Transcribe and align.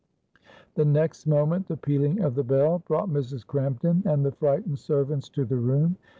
The 0.73 0.83
next 0.83 1.27
moment 1.27 1.67
the 1.67 1.77
pealing 1.77 2.21
of 2.21 2.33
the 2.33 2.43
bell 2.43 2.79
brought 2.87 3.07
Mrs. 3.07 3.45
Crampton 3.45 4.01
and 4.03 4.25
the 4.25 4.31
frightened 4.31 4.79
servants 4.79 5.29
to 5.29 5.45
the 5.45 5.57
room. 5.57 5.95